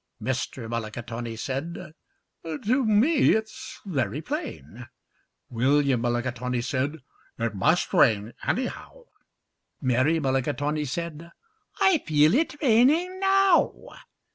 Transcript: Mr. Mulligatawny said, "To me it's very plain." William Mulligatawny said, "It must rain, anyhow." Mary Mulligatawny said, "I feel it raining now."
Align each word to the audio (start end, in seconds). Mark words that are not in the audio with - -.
Mr. 0.19 0.67
Mulligatawny 0.67 1.35
said, 1.35 1.93
"To 2.43 2.85
me 2.85 3.35
it's 3.35 3.79
very 3.85 4.19
plain." 4.19 4.87
William 5.51 6.01
Mulligatawny 6.01 6.61
said, 6.61 7.03
"It 7.37 7.53
must 7.53 7.93
rain, 7.93 8.33
anyhow." 8.41 9.03
Mary 9.79 10.19
Mulligatawny 10.19 10.85
said, 10.85 11.29
"I 11.79 11.99
feel 11.99 12.33
it 12.33 12.59
raining 12.63 13.19
now." 13.19 13.83